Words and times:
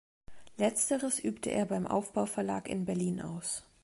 Letzteres 0.57 1.19
übte 1.23 1.51
er 1.51 1.67
beim 1.67 1.85
Aufbau-Verlag 1.85 2.67
in 2.67 2.85
Berlin 2.85 3.21
aus. 3.21 3.69